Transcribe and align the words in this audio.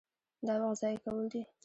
دا 0.45 0.53
وخت 0.61 0.77
ضایع 0.81 0.99
کول 1.05 1.25
دي. 1.31 1.41